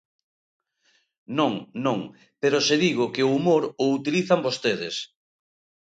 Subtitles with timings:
[1.37, 1.53] Non,
[1.85, 1.99] non,
[2.41, 4.95] pero se digo que o humor o utilizan vostedes.